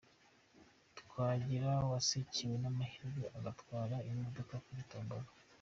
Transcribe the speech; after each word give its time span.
Twagira 0.99 1.71
wasekewe 1.91 2.55
n'amahirwe 2.63 3.23
agatwara 3.37 3.95
imodoka 4.09 4.55
kuri 4.65 4.81
Tombola. 4.91 5.29